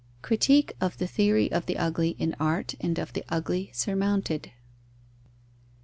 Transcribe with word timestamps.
_Critique 0.23 0.71
of 0.81 0.97
the 0.97 1.05
theory 1.05 1.51
of 1.51 1.67
the 1.67 1.77
ugly 1.77 2.15
in 2.17 2.35
art 2.39 2.73
and 2.79 2.97
of 2.97 3.13
the 3.13 3.23
ugly 3.29 3.69
surmounted. 3.71 4.51